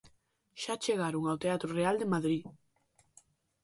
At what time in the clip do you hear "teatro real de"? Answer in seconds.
1.43-2.07